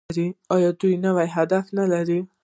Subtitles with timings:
[0.55, 2.19] آیا دوی نوي اهداف نلري؟